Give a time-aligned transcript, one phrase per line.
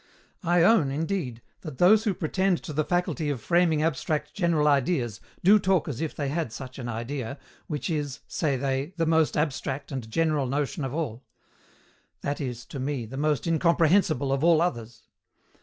[0.41, 5.21] I own, indeed, that those who pretend to the faculty of framing abstract general ideas
[5.43, 9.37] do talk as if they had such an idea, which is, say they, the most
[9.37, 11.23] abstract and general notion of all;
[12.21, 15.03] that is, to me, the most incomprehensible of all others.